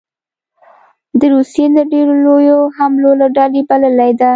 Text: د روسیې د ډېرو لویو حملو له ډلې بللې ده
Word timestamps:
د 1.19 1.21
روسیې 1.33 1.65
د 1.77 1.79
ډېرو 1.91 2.13
لویو 2.25 2.59
حملو 2.77 3.11
له 3.21 3.27
ډلې 3.37 3.61
بللې 3.69 4.11
ده 4.19 4.29